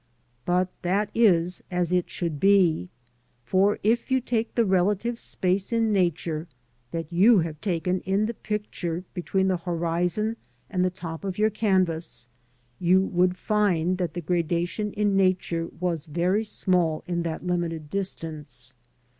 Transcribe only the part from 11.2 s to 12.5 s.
of your canvas,